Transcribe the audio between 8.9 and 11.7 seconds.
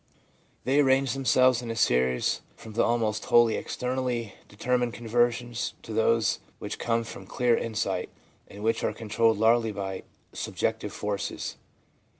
con trolled largely by subjective forces.